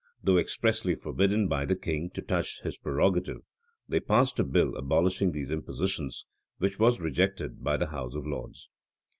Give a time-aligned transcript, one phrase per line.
[0.15, 3.41] [*] Though expressly forbidden by the king to touch his prerogative,
[3.87, 6.25] they passed a bill abolishing these impositions;
[6.57, 8.67] which was rejected by the house of lords.